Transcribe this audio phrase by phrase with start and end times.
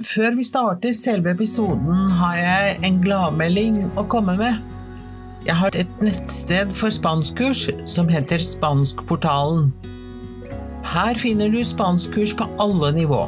[0.00, 4.62] Før vi starter selve episoden, har jeg en gladmelding å komme med.
[5.44, 9.66] Jeg har et nettsted for spanskkurs som heter Spanskportalen.
[10.88, 13.26] Her finner du spanskkurs på alle nivå.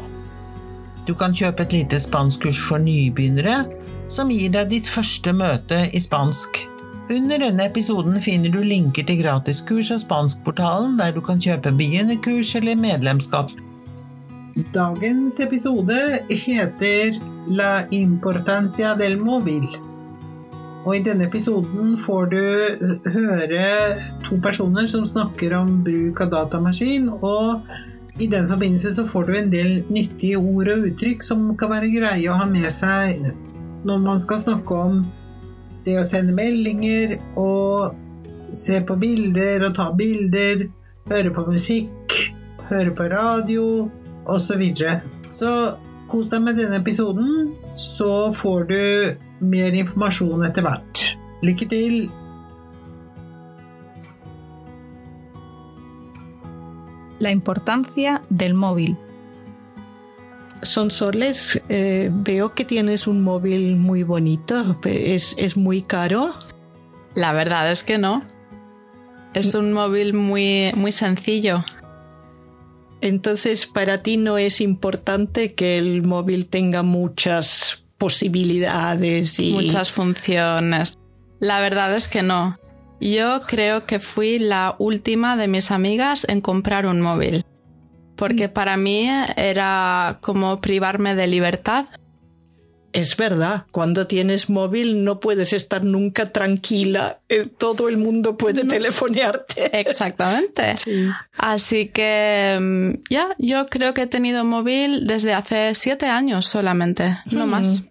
[1.05, 3.67] Du kan kjøpe et lite spanskkurs for nybegynnere,
[4.09, 6.63] som gir deg ditt første møte i spansk.
[7.13, 12.55] Under denne episoden finner du linker til gratiskurs av Spanskportalen, der du kan kjøpe begynnerkurs
[12.57, 13.53] eller medlemskap.
[14.53, 15.97] Dagens episode
[16.29, 17.17] heter
[17.49, 19.65] La importancia del móvil.
[20.85, 22.43] Og i denne episoden får du
[23.15, 23.63] høre
[24.27, 27.65] to personer som snakker om bruk av datamaskin, og
[28.21, 31.89] i den forbindelse så får du en del nyttige ord og uttrykk som kan være
[31.95, 33.25] greie å ha med seg
[33.89, 35.01] når man skal snakke om
[35.87, 37.97] det å sende meldinger og
[38.53, 40.69] se på bilder og ta bilder,
[41.09, 42.21] høre på musikk,
[42.69, 43.89] høre på radio
[44.27, 44.63] osv.
[44.77, 44.99] Så,
[45.31, 45.53] så
[46.13, 48.83] kos deg med denne episoden, så får du
[49.43, 51.07] mer informasjon etter hvert.
[51.43, 51.97] Lykke til!
[57.23, 58.97] La importancia del móvil.
[60.63, 64.77] Sonsoles, eh, veo que tienes un móvil muy bonito.
[64.85, 66.35] ¿Es, ¿Es muy caro?
[67.15, 68.23] La verdad es que no.
[69.35, 71.65] Es un móvil muy, muy sencillo.
[73.03, 79.53] Entonces, para ti no es importante que el móvil tenga muchas posibilidades y...
[79.53, 80.97] Muchas funciones.
[81.41, 82.57] La verdad es que no.
[83.01, 87.45] Yo creo que fui la última de mis amigas en comprar un móvil.
[88.15, 91.87] Porque para mí era como privarme de libertad.
[92.93, 98.67] Es verdad, cuando tienes móvil no puedes estar nunca tranquila, eh, todo el mundo puede
[98.67, 99.81] telefonearte.
[99.81, 100.77] Exactamente.
[100.77, 101.07] Sí.
[101.39, 107.19] Así que mm, ya, yo creo que he tenido móvil desde hace siete años solamente,
[107.31, 107.83] no más.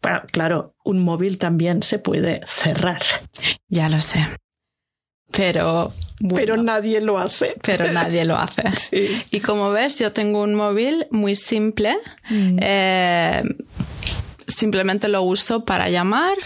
[0.00, 3.02] Bueno, claro, un móvil también se puede cerrar.
[3.68, 4.26] Ya lo sé.
[5.32, 5.92] Pero.
[6.20, 7.56] Bueno, pero nadie lo hace.
[7.62, 8.62] Pero nadie lo hace.
[8.76, 9.22] Sí.
[9.30, 11.96] Y como ves, yo tengo un móvil muy simple.
[12.30, 12.58] Mm.
[12.60, 13.42] Eh,
[14.56, 16.36] simplemente lo uso para llamar,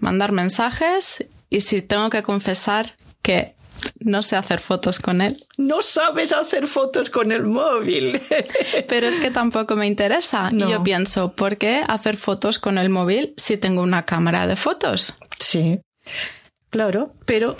[0.00, 3.54] mandar mensajes y si tengo que confesar que
[4.00, 5.44] no sé hacer fotos con él.
[5.56, 8.20] No sabes hacer fotos con el móvil.
[8.88, 10.50] Pero es que tampoco me interesa.
[10.50, 10.68] No.
[10.68, 15.14] Yo pienso, ¿por qué hacer fotos con el móvil si tengo una cámara de fotos?
[15.38, 15.80] Sí.
[16.70, 17.54] Claro, pero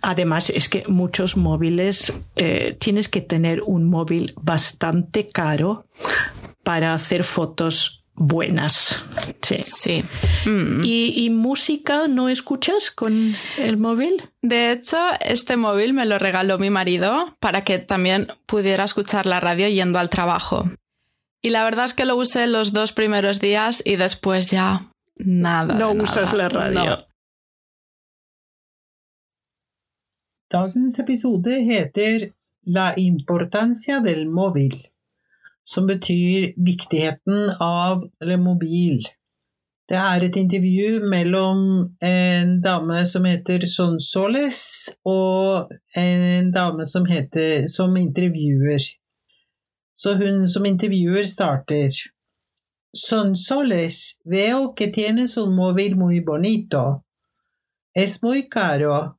[0.00, 5.84] además es que muchos móviles eh, tienes que tener un móvil bastante caro
[6.62, 9.04] para hacer fotos buenas.
[9.42, 9.58] Sí.
[9.62, 10.04] Sí.
[10.44, 10.82] Mm.
[10.84, 14.30] ¿Y, ¿Y, música no escuchas con el móvil?
[14.42, 19.40] De hecho, este móvil me lo regaló mi marido para que también pudiera escuchar la
[19.40, 20.68] radio yendo al trabajo.
[21.42, 25.74] Y la verdad es que lo usé los dos primeros días y después ya nada.
[25.74, 26.84] No usas la radio.
[26.84, 27.06] No.
[30.48, 34.92] Dagens episode heter La importancia del móvil.
[35.66, 39.02] Som betyr viktigheten av eller mobil.
[39.86, 41.60] Det er et intervju mellom
[42.02, 44.62] en dame som heter Sonsoles,
[45.06, 48.82] og en dame som, heter, som intervjuer.
[49.94, 51.94] Så hun som intervjuer starter.
[52.96, 57.04] Sonsoles, veo que tienes un móvil muy bonito.
[57.94, 59.14] Es muy caro.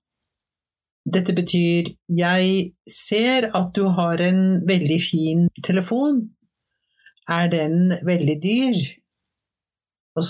[1.05, 6.25] Dette betyr jeg ser at du har en veldig fin telefon.
[7.27, 8.77] Er den veldig dyr?
[10.15, 10.23] Og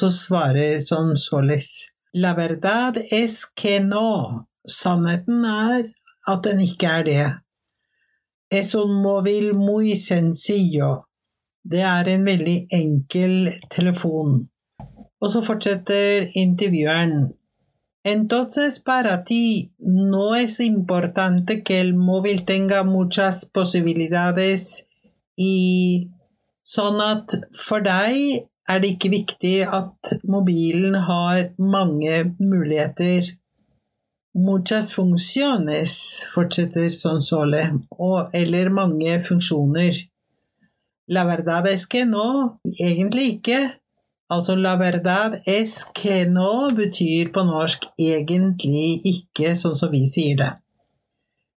[2.14, 4.48] La verdad es que no.
[4.68, 5.94] Sannheten er
[6.28, 6.48] at.
[8.50, 11.06] Es un móvil muy sencillo.
[11.64, 14.50] Det er en veldig enkel telefon.
[15.22, 17.34] Og så fortsetter intervjueren.
[18.04, 24.88] Entonces para ti no es importante que el móvil tenga muchas posibilidades
[25.36, 26.10] y
[26.68, 33.30] Sånn at for deg er det ikke viktig at mobilen har mange muligheter.
[34.38, 35.96] Muchas funciones,
[36.34, 37.64] fortsetter Sonsole,
[37.96, 40.04] og, eller mange funksjoner.
[41.08, 43.62] La verdad es que no, egentlig ikke.
[44.30, 50.42] Altså la verdad es que no betyr på norsk egentlig ikke, sånn som vi sier
[50.42, 50.54] det.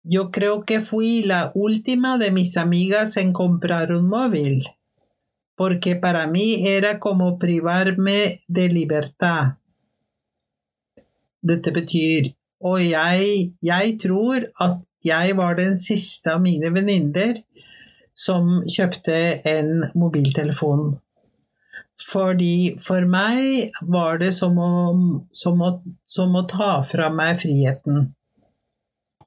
[0.04, 4.68] Yo creo que fui la última de mis amigas en comprar un móvil.
[5.58, 9.58] Porque para mí era como privarme de libertad.
[11.42, 17.36] Dette betyr Og jeg, jeg tror at jeg var den siste av mine venninner
[18.18, 20.96] som kjøpte en mobiltelefon.
[22.08, 24.70] Fordi for meg var det som å,
[25.30, 25.70] som å,
[26.06, 28.08] som å ta fra meg friheten.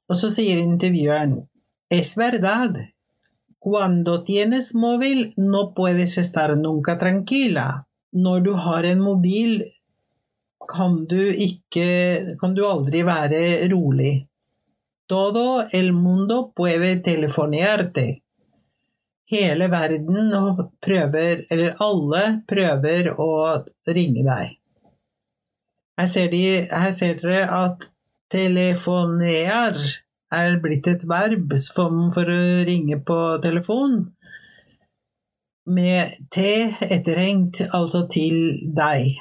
[0.08, 1.38] Og så sier intervjueren
[1.92, 2.76] Es verdad.
[3.62, 7.86] Cuando tienes móvil no puedes estar nunca tranquila.
[8.12, 9.62] Når du har en mobil,
[10.68, 14.26] kan du ikke Kan du aldri være rolig.
[15.06, 18.22] Todo el mundo puede telefonearte
[19.32, 20.32] hele verden
[20.80, 23.30] prøver, eller alle prøver å
[23.88, 24.58] ringe deg.
[26.00, 27.88] Her ser, de, her ser dere at
[28.32, 29.78] telefonear
[30.32, 33.98] er blitt et verb for å ringe på telefon.
[35.66, 36.44] Med T
[36.88, 39.20] etterhengt, altså til deg.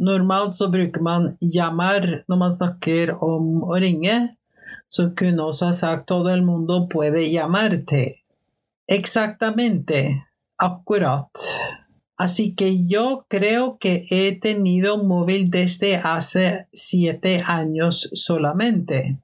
[0.00, 4.16] Normalt så bruker man jamar når man snakker om å ringe,
[4.90, 8.16] så kunne også ha sagt todo el mundo puede llamarte.
[8.90, 10.02] Exactamente,
[10.62, 11.30] Akkurat.
[12.18, 19.16] Así que yo creo que he tenido móvil desde hace siete años solamente.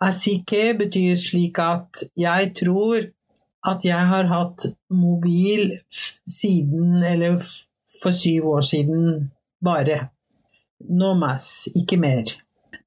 [0.00, 3.06] Así que betyr slik at jeg tror
[3.66, 7.40] at jeg har hatt mobil siden, eller
[8.02, 9.30] for syv år siden,
[9.64, 10.08] bare.
[10.80, 12.30] No mas, ikke mer.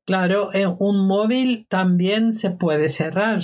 [0.08, 3.44] Claro, un móvil también se puede cerrar.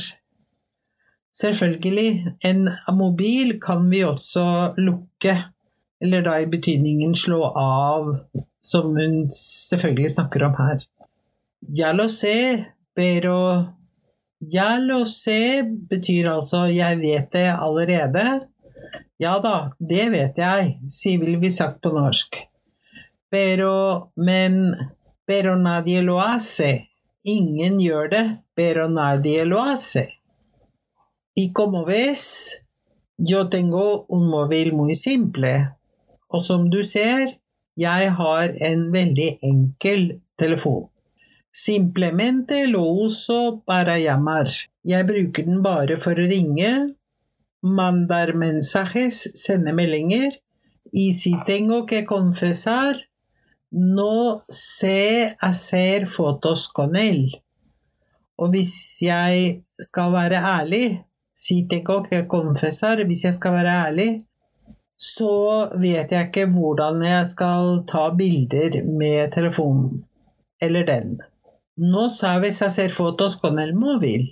[1.34, 5.36] Selvfølgelig, en mobil kan vi også lukke,
[6.02, 8.16] eller da i betydningen slå av,
[8.64, 10.86] som hun selvfølgelig snakker om her.
[11.78, 13.74] Ya lo sé, pero
[14.40, 18.48] Ya lo sé betyr altså 'jeg vet det allerede'.
[19.20, 22.36] Ja da, det vet jeg, sier vi sagt på norsk.
[23.32, 24.76] Pero, men
[25.26, 26.90] Pero nadie lo hace.
[27.24, 30.22] Ingen gjør det, pero nadie lo hace.
[31.34, 32.62] Y como ves,
[33.18, 35.72] yo tengo un móvil muy simple.
[36.30, 37.40] Og som du ser,
[37.76, 40.90] jeg har en veldig enkel telefon.
[41.56, 44.50] Simplemente lo uso para llamar.
[44.84, 46.72] Jeg bruker den bare for å ringe,
[47.64, 50.34] mandar mensajes, sende meldinger,
[50.92, 52.98] y si tengo que confesar,
[53.72, 57.30] no sé hacer fotos con él.
[58.36, 60.90] Og hvis jeg skal være ærlig,
[61.32, 64.10] si tengo que confesar, hvis jeg skal være ærlig,
[65.00, 70.04] så vet jeg ikke hvordan jeg skal ta bilder med telefonen.
[70.60, 71.16] Eller den.
[71.78, 74.30] No sabes hacer fotos con el móvil.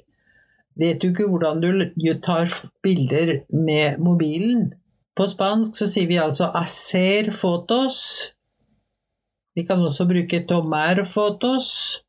[0.80, 2.48] Vet du ikke hvordan du tar
[2.81, 4.72] bilder med mobilen?
[5.13, 8.31] På spansk så sier vi altså 'hacer fotos'.
[9.56, 12.00] Vi kan også bruke 'tomar fotos'.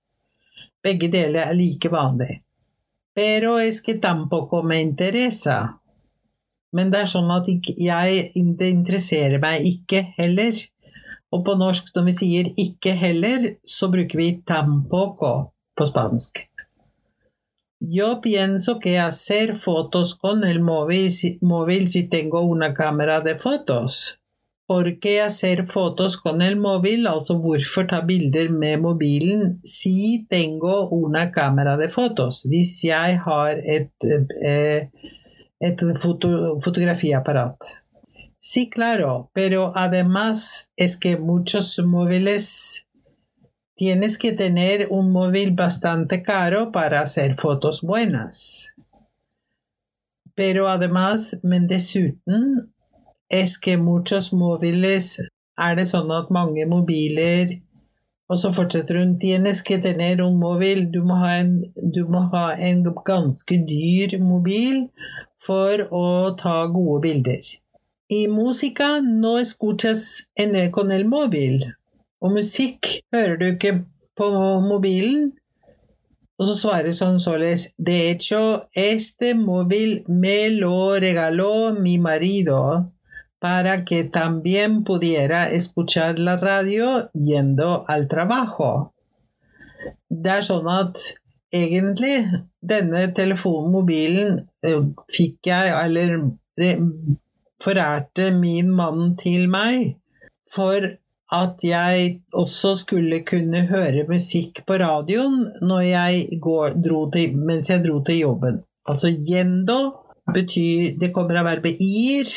[0.83, 2.41] Begge deler er like vanlig.
[3.15, 5.81] Pero es que tampoco me interesa.
[6.73, 7.47] Men det er sånn at
[7.79, 10.53] jeg, det interesserer meg ikke heller.
[11.35, 16.45] Og på norsk, når vi sier 'ikke heller', så bruker vi 'tampoco' på spansk.
[17.81, 21.11] Yo pienso que hacer fotos con el móvil,
[21.41, 24.21] móvil si tengo una cámara de fotos.
[24.67, 27.07] Porque hacer fotos con el móvil?
[27.07, 32.47] Altså hvorfor ta bilder med mobilen si tengo una cámara de fotos?
[32.49, 33.93] Hvis jeg har et,
[34.43, 34.89] eh,
[35.61, 37.84] et foto, fotografiapparat.
[38.47, 42.87] Sí, claro, pero además es que muchos móviles
[43.75, 48.75] tienes que tener un móvil bastante caro para hacer fotos buenas.
[50.35, 52.71] Pero además, men dessuten
[53.31, 55.23] es que muchos móviles
[55.57, 57.63] er det sånn mange mobiler
[58.29, 58.51] Og så
[59.21, 64.17] tienes que tener un móvil du må, ha en, du må ha en ganske dyr
[65.39, 67.64] for å ta gode bilder.
[68.15, 71.65] I música no escuchas en el, con el móvil.
[72.23, 73.73] Og musikk hører du ikke
[74.15, 74.29] på
[74.63, 75.33] mobilen.
[76.39, 82.61] Og så svarer sånn således De hecho, este móvil me lo regaló mi marido
[83.41, 88.71] para que también pudiera escuchar la radio yendo al trabajo.
[90.09, 91.03] Det er sånn at
[91.53, 92.15] egentlig
[92.63, 94.81] denne telefonmobilen eh,
[95.13, 96.17] fikk jeg, eller
[97.65, 99.97] forærte min mann til meg,
[100.55, 100.93] for
[101.35, 105.49] at jeg også skulle kunne høre musikk på radioen
[105.83, 106.77] jeg går,
[107.13, 108.63] til, mens jeg dro til jobben.
[108.87, 109.95] Altså yendo
[110.33, 112.29] betyr Det kommer av verbet ir,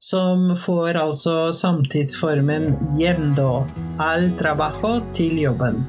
[0.00, 3.66] som får altså samtidsformen yendo
[4.00, 5.84] al trabajo til jobben.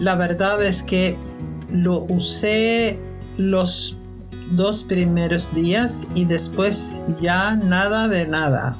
[0.00, 1.16] La verdad es que
[1.70, 2.96] lo usé
[3.36, 3.99] los
[4.50, 8.76] dos primeros días y después ya nada de nada.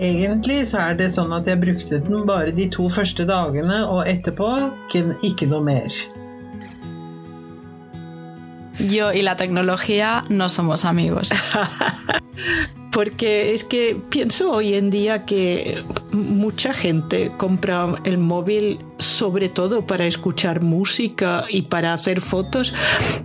[0.00, 4.08] Egentlig så er det sånn at jeg brukte den bare de to første dagene, og
[4.08, 4.48] etterpå
[4.88, 5.92] ikke, noe mer.
[8.80, 11.30] Yo y la tecnología no somos amigos.
[12.92, 19.86] Porque es que pienso hoy en día que mucha gente compra el móvil sobre todo
[19.86, 22.72] para escuchar música y para hacer fotos,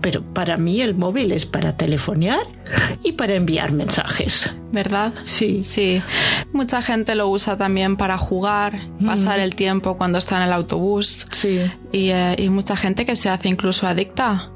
[0.02, 2.46] pero para mí el móvil es para telefonear
[3.04, 4.52] y para enviar mensajes.
[4.72, 5.14] ¿Verdad?
[5.24, 5.64] Sí.
[5.64, 6.02] Sí.
[6.52, 11.26] Mucha gente lo usa también para jugar, pasar el tiempo cuando está en el autobús.
[11.32, 11.62] Sí.
[11.92, 14.50] Y, eh, y mucha gente que se hace incluso adicta.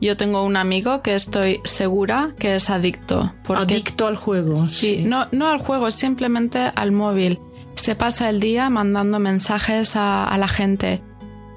[0.00, 3.32] Yo tengo un amigo que estoy segura que es adicto.
[3.44, 4.66] Porque, Adicto al juego.
[4.66, 7.40] Sí, no, no al juego, simplemente al móvil.
[7.76, 11.02] Se pasa el día mandando mensajes a, la gente.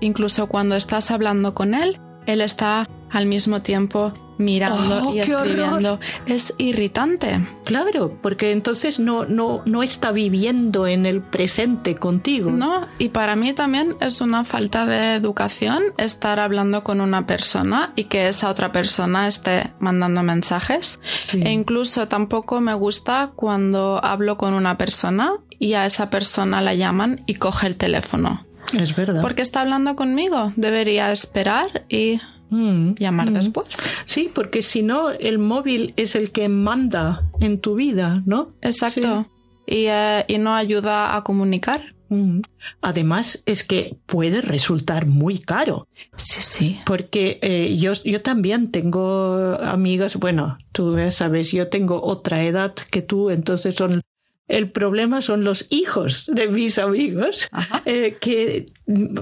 [0.02, 5.48] Incluso cuando estás hablando con él, él está al mismo tiempo mirando Oh, y horror.
[5.48, 6.00] escribiendo.
[6.26, 7.40] Es irritante.
[7.64, 12.52] Claro, porque entonces no, no, no está viviendo en el presente contigo.
[12.52, 17.92] No, y para mí también es una falta de educación estar hablando con una persona
[17.96, 21.00] y que esa otra persona esté mandando mensajes.
[21.26, 21.42] Sí.
[21.44, 26.74] E incluso tampoco me gusta cuando hablo con una persona y a esa persona la
[26.76, 28.46] llaman y coge el teléfono.
[28.74, 29.22] Es verdad.
[29.22, 30.52] Porque está hablando conmigo.
[30.58, 32.94] Debería esperar y Mm.
[32.96, 33.68] llamar después.
[34.06, 38.50] Sí, porque si no, el móvil es el que manda en tu vida, ¿no?
[38.62, 39.28] Exacto.
[39.66, 41.94] Y, eh, y no ayuda a comunicar.
[42.10, 42.42] Mm.
[42.82, 45.88] Además, es que puede resultar muy caro.
[46.16, 46.80] Sí, sí.
[46.86, 52.74] Porque eh, yo, yo también tengo amigas, bueno, tú ya sabes, yo tengo otra edad
[52.74, 54.02] que tú, entonces son
[54.48, 57.50] el problema son los hijos de mis amigos,
[57.86, 58.66] eh, que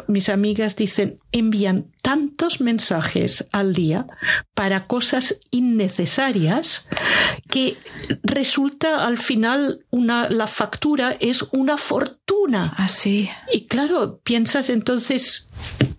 [0.08, 4.06] mis amigas dicen, envían tantos mensajes al día
[4.54, 6.88] para cosas innecesarias
[7.50, 7.78] que
[8.22, 12.74] resulta al final una, la factura es una fortuna.
[12.78, 13.30] Así.
[13.52, 15.50] Y claro, piensas entonces,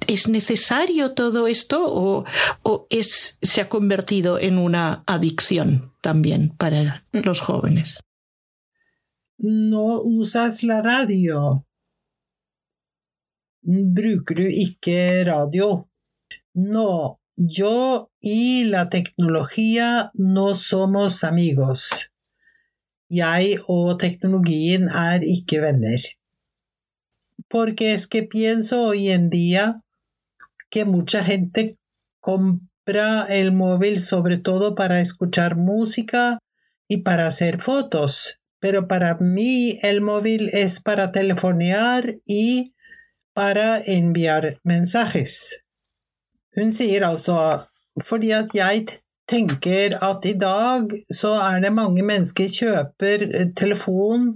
[0.06, 2.25] ¿es necesario todo esto o,
[2.62, 7.99] o es, se ha convertido en una adicción también para los jóvenes?
[9.38, 11.62] Nå usas la radio.
[13.62, 15.88] Bruker du ikke radio?
[16.55, 22.09] No, yo y la tecnología no somos amigos.
[23.11, 26.00] Jeg og teknologien er ikke venner.
[27.50, 29.76] Porque es que pienso hoy en día
[30.71, 31.76] que mucha gente
[32.21, 36.38] compra el móvil sobre todo para escuchar música
[36.88, 38.40] y para hacer fotos.
[38.67, 42.75] Pero para mí el móvil es para telefonear y
[43.33, 45.63] para enviar mensajes.
[46.57, 47.37] Hun sier altså
[48.03, 48.99] fordi at jeg
[49.31, 54.33] tenker at i dag så er det mange mennesker kjøper eh, telefon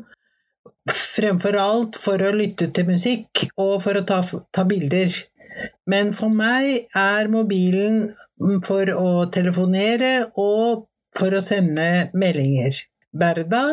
[0.87, 4.23] fremfor alt for å lytte til musikk og for å ta,
[4.55, 5.11] ta bilder.
[5.91, 8.13] Men for meg er mobilen
[8.63, 10.87] for å telefonere og
[11.19, 12.85] for å sende meldinger.
[13.11, 13.65] Berda,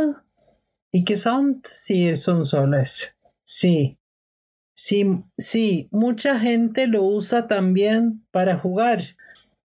[0.97, 1.67] ikke sant?
[1.69, 3.13] sier Sonsoles.
[3.45, 3.97] Sí.
[4.77, 5.03] Sí,
[5.37, 9.01] sí, mucha gente lo usa también para jugar.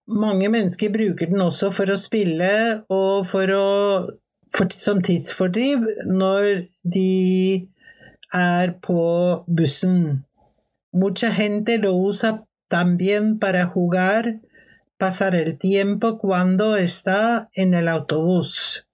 [0.06, 2.52] Mange mennesker bruker den også for å spille
[2.90, 3.66] og for å,
[4.50, 6.48] for, som tidsfordriv når
[6.82, 7.68] de
[8.32, 9.04] er på
[9.46, 10.24] bussen.
[10.96, 12.32] Mucha gente lo usa
[12.68, 14.40] también para jugar,
[14.96, 18.88] pasar el tiempo cuando está en el autobús.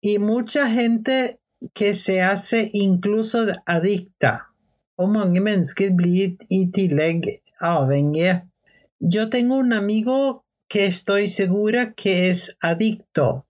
[0.00, 1.38] Y mucha gente
[1.74, 4.48] que se hace incluso adicta.
[4.98, 7.28] Og mange mennesker blir i tillegg
[7.60, 8.42] avhengige.
[9.00, 13.44] Yo tengo un amigo que estoy segura que es adicto.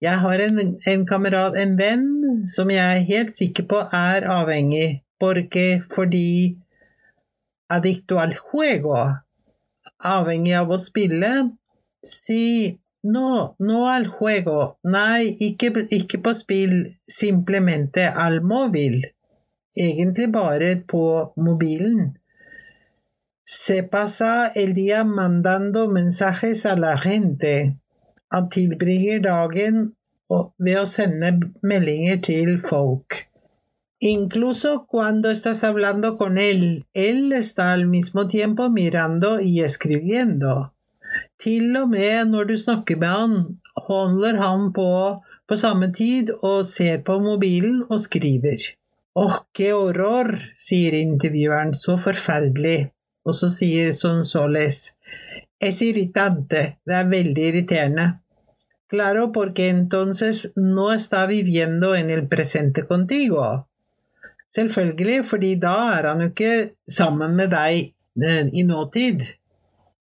[0.00, 5.02] Jeg har en, en kamerat, en venn, som jeg er helt sikker på er avhengig.
[5.20, 6.56] Porque, fordi
[7.70, 8.96] adicto al juego.
[10.02, 11.30] Avhengig av å spille.
[12.02, 14.78] Si no, no al juego.
[14.82, 16.32] Nei, ikke, ikke på.
[17.08, 19.02] Simplemente al móvil.
[19.74, 22.18] Egentlig bare på mobilen.
[23.44, 27.76] Se pasa el día mandando mensajes a la gente.
[28.30, 29.96] Han tilbringer dagen
[30.58, 33.28] ved å sende meldinger til folk.
[33.98, 40.72] Incluso cuando estás hablando con él, él está al mismo tiempo mirando y escribiendo.
[41.42, 43.36] Til og med når du snakker med han,
[43.88, 44.88] holder han på
[45.48, 48.62] på samme tid og ser på mobilen og skriver.
[49.14, 52.88] Åh, qué horror, sier intervjueren, så forferdelig.
[53.28, 54.94] Og så sier Sonsoles,
[55.60, 58.06] es irritante, det er veldig irriterende.
[58.88, 63.66] Claro, porque entonces no está viviendo en el presente contigo.
[64.54, 69.24] Selvfølgelig, fordi da er han jo ikke sammen med deg eh, i nåtid.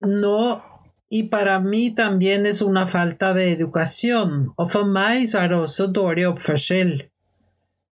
[0.07, 0.61] No,
[1.11, 4.53] y para mí también es una falta de educación.
[4.57, 7.11] Og for meg så dårlig oppførsel.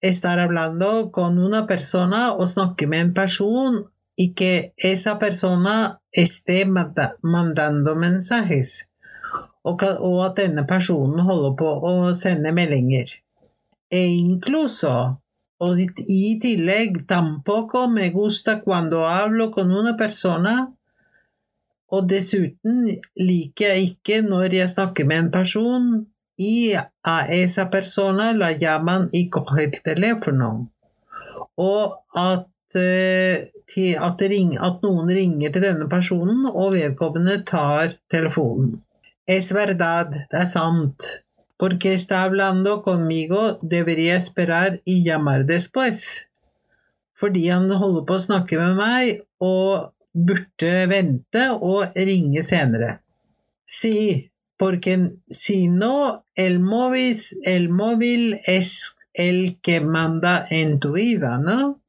[0.00, 6.64] Estar hablando con una persona o snakke med en person y que esa persona esté
[6.64, 8.90] manda mandando mensajes.
[9.62, 13.10] Og, og at denne personen holder på å sende meldinger.
[13.90, 15.20] E incluso
[15.60, 20.72] y tillegg, tampoco me gusta cuando hablo con una persona,
[21.90, 22.86] og dessuten
[23.18, 25.88] liker jeg ikke når jeg snakker med en person,
[26.38, 29.70] y a esa persona la llaman y coge.
[31.56, 38.80] Og at, at, ring, at noen ringer til denne personen, og vedkommende tar telefonen.
[39.26, 41.24] Es verdad, det er sant.
[41.60, 46.26] porque está hablando conmigo, debería esperar y llamar después.
[47.12, 52.98] Fordi han holder på å snakke med meg og burde vente og ringe senere.
[53.66, 54.26] Si
[54.60, 54.98] porque
[55.30, 61.80] si no, el móvil, el móvil es el que manda en tu vida, no?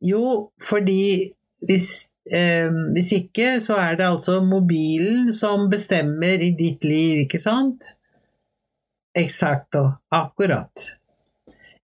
[0.00, 6.84] Jo, fordi hvis, eh, hvis ikke, så er det altså mobilen som bestemmer i ditt
[6.84, 7.84] liv, ikke sant?
[9.12, 10.88] Exacto, akkurat.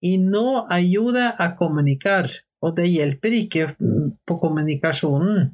[0.02, 2.28] Y no ayuda a comunicar,
[2.62, 3.68] Og det hjelper ikke
[4.28, 5.48] på kommunikasjonen.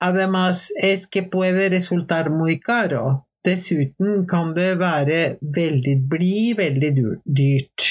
[0.00, 3.26] Además es que puede resultar muy caro.
[3.44, 6.92] Dessuten kan det være veldig, bli veldig
[7.24, 7.86] dyrt.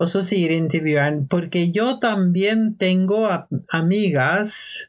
[0.00, 3.28] Og så sier intervjueren, porque yo también tengo
[3.68, 4.88] amigas.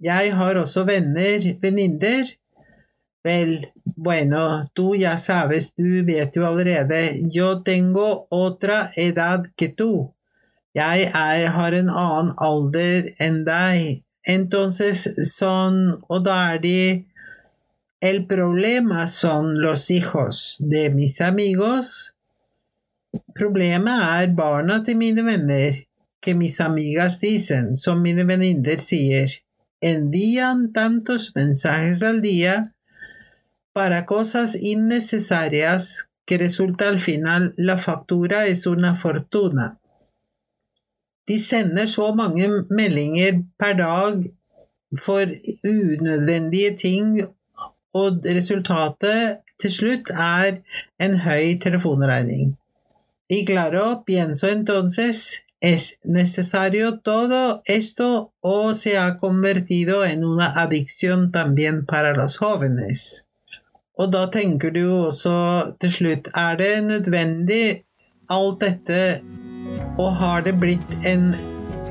[0.00, 2.38] Jeg har også venner, venninner,
[3.24, 10.14] Vel, bueno, tú ya sabes, du vet jo allerede, yo tengo otra edad que tú.
[10.72, 14.04] Jeg er, har en annen alder enn deg.
[14.28, 16.04] Entonces son,
[16.60, 17.06] de
[18.00, 22.14] El problema son los hijos de mis amigos.
[23.34, 25.72] Problemet er barna til mine venner,
[26.20, 29.40] que mis amigas dicen, som mine venninner sier.
[29.80, 32.74] Envían tantos mensajes al día
[33.72, 39.78] para cosas innecesarias que resulta al final la factura es una fortuna.
[41.28, 44.24] De sender så mange meldinger per dag
[45.04, 45.24] for
[45.64, 47.20] unødvendige ting,
[47.94, 50.62] og resultatet til slutt er
[51.00, 52.56] en høy telefonregning.
[53.30, 61.32] Y claro, pienso entonces, es necesario todo esto o se ha convertido en una adicción
[61.32, 63.28] también para los jóvenes.
[63.98, 67.84] Og da tenker du jo også til slutt Er det nødvendig,
[68.30, 69.20] alt dette,
[69.98, 71.32] og har det blitt en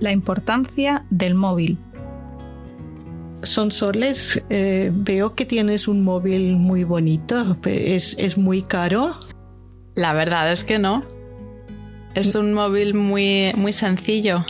[0.00, 1.76] La importancia del móvil.
[3.42, 7.56] Sonsoles, eh, veo que tienes un móvil muy bonito.
[7.64, 9.16] ¿Es, ¿Es muy caro?
[9.94, 11.02] La verdad es que no.
[12.14, 14.44] Es un móvil muy, muy sencillo.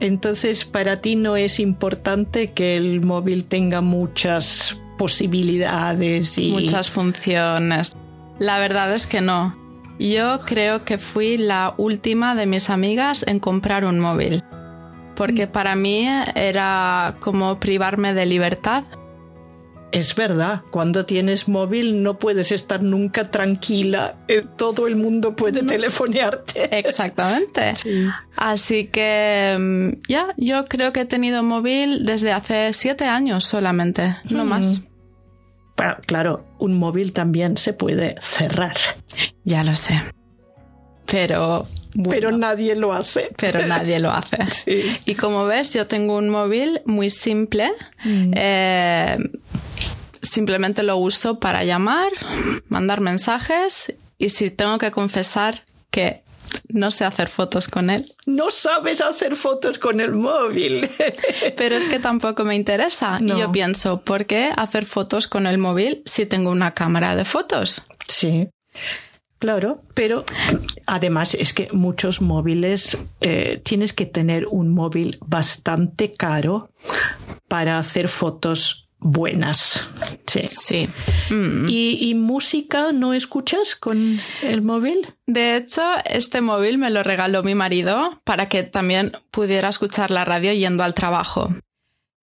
[0.00, 6.50] Entonces, para ti no es importante que el móvil tenga muchas posibilidades y...
[6.50, 7.96] Muchas funciones.
[8.38, 9.56] La verdad es que no.
[9.98, 14.44] Yo creo que fui la última de mis amigas en comprar un móvil
[15.18, 18.84] porque para mí era como privarme de libertad.
[19.90, 25.62] Es verdad, cuando tienes móvil no puedes estar nunca tranquila, eh, todo el mundo puede
[25.62, 26.78] telefonearte.
[26.78, 27.74] Exactamente.
[28.36, 34.16] Así que mm, ya, yo creo que he tenido móvil desde hace siete años solamente,
[34.28, 34.48] no mm.
[34.48, 34.82] más.
[36.06, 38.76] Claro, un móvil también se puede cerrar.
[39.44, 40.02] Ya lo sé.
[41.10, 41.66] Pero
[42.10, 43.30] pero nadie lo hace.
[43.36, 44.38] Pero nadie lo hace.
[45.06, 47.70] Y como ves, yo tengo un móvil muy simple.
[48.04, 48.32] Mm.
[48.36, 49.18] Eh,
[50.22, 52.10] simplemente lo uso para llamar,
[52.68, 56.22] mandar mensajes y si tengo que confesar que
[56.68, 58.14] no sé hacer fotos con él.
[58.26, 60.88] No sabes hacer fotos con el móvil.
[61.56, 63.18] Pero es que tampoco me interesa.
[63.20, 67.24] Y yo pienso, ¿por qué hacer fotos con el móvil si tengo una cámara de
[67.24, 67.82] fotos?
[68.06, 68.48] Sí.
[69.38, 70.24] Claro, pero
[70.86, 76.70] además es que muchos móviles eh, tienes que tener un móvil bastante caro
[77.46, 79.88] para hacer fotos buenas.
[80.26, 80.88] Sí.
[81.30, 81.66] Mm.
[81.68, 85.14] ¿Y, música no escuchas con el móvil?
[85.26, 90.24] De hecho, este móvil me lo regaló mi marido para que también pudiera escuchar la
[90.24, 91.54] radio yendo al trabajo.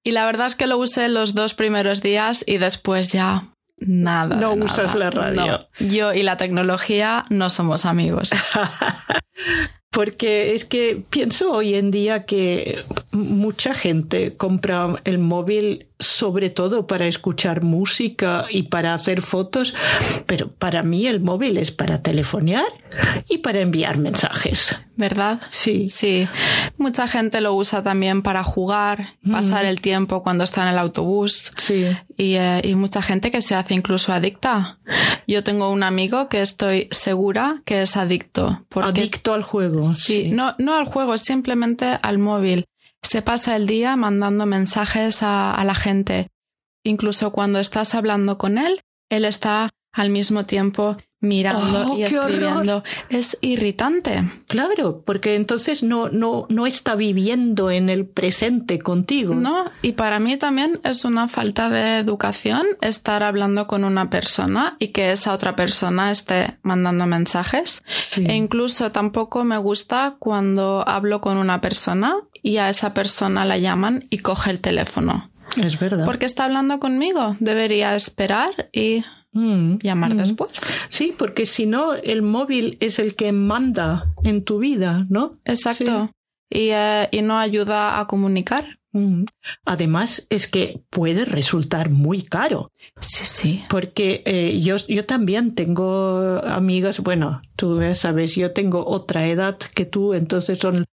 [0.04, 4.36] Y la verdad es que lo usé los dos primeros días y después ya Nada.
[4.36, 5.68] No usas la radio.
[5.80, 8.32] Yo y la tecnología no somos amigos.
[9.90, 16.88] Porque es que pienso hoy en día que mucha gente compra el móvil sobre todo
[16.88, 19.74] para escuchar música y para hacer fotos,
[20.26, 22.66] pero para mí el móvil es para telefonear
[23.30, 24.76] y para enviar mensajes.
[24.98, 25.42] ¿Verdad?
[25.50, 25.88] Sí.
[25.88, 26.28] Sí.
[26.78, 31.52] Mucha gente lo usa también para jugar, pasar el tiempo cuando está en el autobús.
[31.58, 31.88] Sí.
[32.18, 34.78] Y, eh, y mucha gente que se hace incluso adicta.
[35.28, 38.66] Yo tengo un amigo que estoy segura que es adicto.
[38.76, 39.94] Adicto al juego.
[39.94, 42.66] Sí, No, no al juego, simplemente al móvil
[43.06, 46.28] se pasa el día mandando mensajes a, la gente.
[46.84, 52.84] Incluso cuando estás hablando con él, él está al mismo tiempo mirando oh, y escribiendo.
[53.10, 54.30] Es irritante.
[54.48, 59.34] Claro, porque entonces no, no, no está viviendo en el presente contigo.
[59.34, 64.76] No, y para mí también es una falta de educación estar hablando con una persona
[64.80, 67.84] y que esa otra persona esté mandando mensajes.
[68.18, 73.58] E incluso tampoco me gusta cuando hablo con una persona y a esa persona la
[73.58, 75.32] llaman y coge el teléfono.
[75.58, 76.06] Es verdad.
[76.06, 77.38] Porque está hablando conmigo.
[77.40, 79.04] Debería esperar y
[79.36, 80.18] Mm, llamar mm.
[80.18, 80.54] después.
[80.88, 85.38] Sí, porque si no, el móvil es el que manda en tu vida, ¿no?
[85.44, 86.10] Exacto.
[86.50, 88.80] Y, eh, y, no ayuda a comunicar.
[88.94, 89.26] Mm.
[89.66, 92.72] Además, es que puede resultar muy caro.
[93.02, 93.64] Sí, sí.
[93.68, 99.58] Porque eh, yo, yo también tengo amigas, bueno, tú ya sabes, yo tengo otra edad
[99.58, 100.86] que tú, entonces son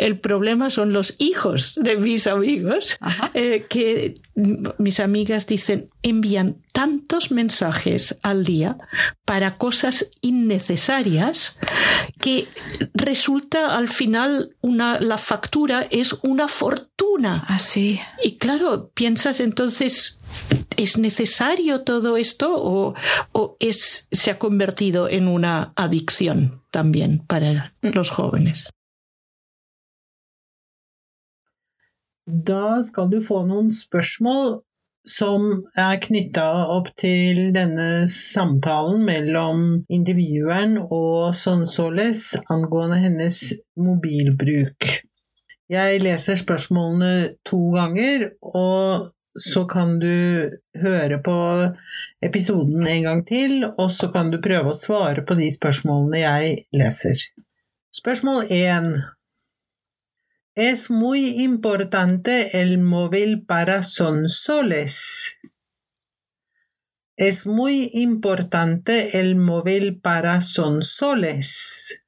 [0.00, 2.98] el problema son los hijos de mis amigos,
[3.34, 8.78] eh, que mis amigas dicen, envían tantos mensajes al día
[9.26, 11.58] para cosas innecesarias
[12.18, 12.48] que
[12.94, 17.44] resulta al final una, la factura es una fortuna.
[17.46, 18.00] Así.
[18.24, 20.20] y claro, piensas entonces,
[20.78, 22.94] ¿es necesario todo esto o,
[23.32, 28.68] o es, se ha convertido en una adicción también para los jóvenes?
[32.30, 34.60] Da skal du få noen spørsmål
[35.08, 35.46] som
[35.80, 39.62] er knytta opp til denne samtalen mellom
[39.92, 43.40] intervjueren og Sonsoles angående hennes
[43.80, 44.90] mobilbruk.
[45.70, 50.50] Jeg leser spørsmålene to ganger, og så kan du
[50.82, 51.36] høre på
[52.26, 56.56] episoden en gang til, og så kan du prøve å svare på de spørsmålene jeg
[56.74, 57.22] leser.
[57.94, 58.92] Spørsmål én.
[60.62, 65.38] Es muy importante el móvil para sonsoles.
[67.16, 72.02] Es muy importante el móvil para sonsoles.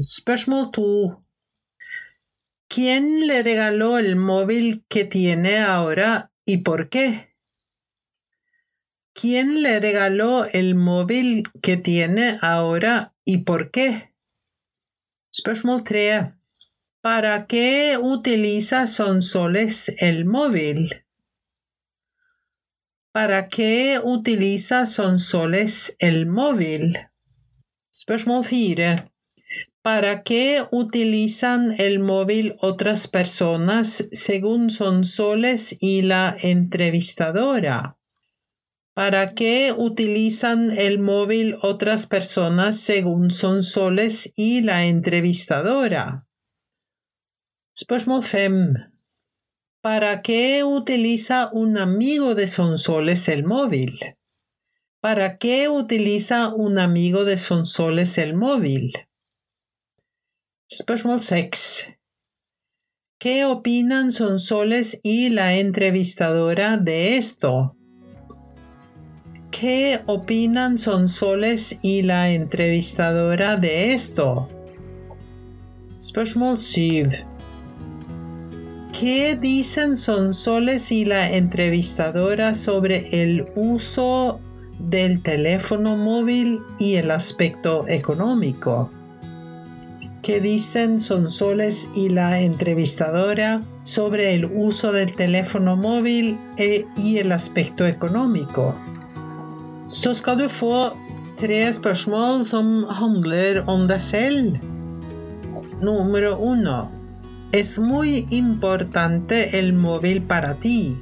[0.00, 1.18] Spørsmål 2.
[2.68, 7.36] ¿Quién le regaló el móvil que tiene ahora y por qué?
[9.12, 14.08] ¿Quién le regaló el móvil que tiene ahora y por qué?
[15.30, 16.37] Spørsmål 3.
[17.00, 21.04] ¿Para qué utiliza Sonsoles el móvil?
[23.12, 26.98] ¿Para qué utiliza Sonsoles el móvil?
[27.94, 29.12] Spørsmål 4.
[29.80, 37.96] ¿Para qué utilizan el móvil otras personas según Sonsoles y la entrevistadora?
[38.92, 46.27] ¿Para qué utilizan el móvil otras personas según Sonsoles y la entrevistadora?
[47.80, 48.90] Spørsmål 5.
[49.80, 54.16] ¿Para qué utiliza un amigo de Sonsoles el móvil?
[55.00, 58.94] ¿Para qué utiliza un amigo de Sonsoles el móvil?
[60.68, 61.90] Spørsmål 6.
[63.16, 67.76] ¿Qué opinan Sonsoles y la entrevistadora de esto?
[69.52, 74.48] ¿Qué opinan Sonsoles y la entrevistadora de esto?
[76.00, 77.37] Spørsmål 7.
[78.98, 84.40] ¿Qué dicen Sonsoles y la entrevistadora sobre el uso
[84.80, 88.90] del teléfono móvil y el aspecto económico?
[90.20, 97.16] que dicen son soles y la entrevistadora sobre el uso del teléfono móvil e, y
[97.16, 98.74] el aspecto económico.
[99.86, 100.92] Så skal du få
[101.38, 104.58] tre spørsmål som handler om deg selv.
[105.80, 106.97] Número uno.
[107.50, 110.98] Es muy importante el móvil para ti.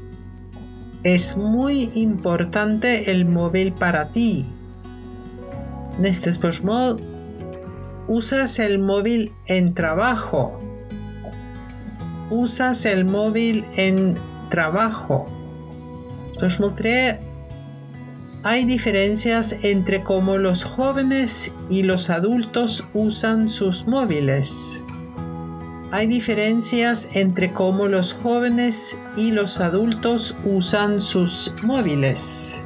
[1.02, 4.46] Es muy importante el móvil para ti.
[5.98, 7.00] Neste spørsmål.
[8.06, 10.60] ¿Usas el móvil en trabajo?
[12.30, 14.14] ¿Usas el móvil en
[14.48, 15.26] trabajo?
[16.32, 16.74] Spørsmål.
[18.44, 24.84] Hay diferencias entre cómo los jóvenes y los adultos usan sus móviles.
[25.92, 32.64] Hay diferencias entre cómo los jóvenes y los adultos usan sus móviles.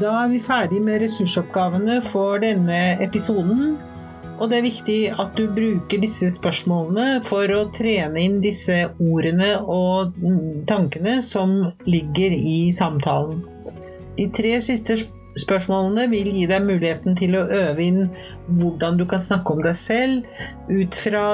[0.00, 3.76] Da er vi ferdig med ressursoppgavene for denne episoden.
[4.40, 9.52] Og det er viktig at du bruker disse spørsmålene for å trene inn disse ordene
[9.62, 10.16] og
[10.66, 11.54] tankene som
[11.86, 13.44] ligger i samtalen.
[14.18, 14.98] De tre siste
[15.40, 18.02] spørsmålene vil gi deg muligheten til å øve inn
[18.48, 20.26] hvordan du kan snakke om deg selv
[20.70, 21.24] ut fra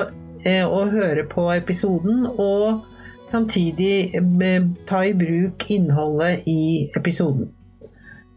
[0.44, 2.86] eh, å høre på episoden, og
[3.30, 7.50] samtidig eh, ta i bruk innholdet i episoden.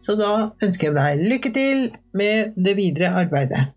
[0.03, 1.85] Så da ønsker jeg deg lykke til
[2.17, 3.69] med det videre arbeidet.